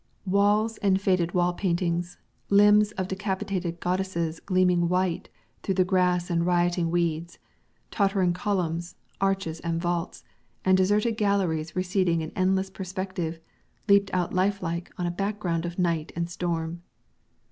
Walls 0.25 0.77
and 0.79 0.99
faded 0.99 1.35
wall 1.35 1.53
paintings, 1.53 2.17
limbs 2.49 2.91
of 2.93 3.07
decapitated 3.07 3.79
goddesses 3.79 4.39
gleaming 4.39 4.89
white 4.89 5.29
through 5.61 5.75
the 5.75 5.85
grass 5.85 6.31
and 6.31 6.43
rioting 6.43 6.89
weeds, 6.89 7.37
tottering 7.91 8.33
columns, 8.33 8.95
arches, 9.21 9.59
and 9.59 9.79
vaults, 9.79 10.23
and 10.65 10.75
deserted 10.75 11.17
galleries 11.17 11.75
receding 11.75 12.21
in 12.21 12.31
endless 12.35 12.71
perspective, 12.71 13.39
leaped 13.87 14.11
out 14.11 14.33
lifelike 14.33 14.91
on 14.97 15.05
a 15.05 15.11
background 15.11 15.67
of 15.67 15.77
night 15.77 16.11
and 16.15 16.31
storm. 16.31 16.81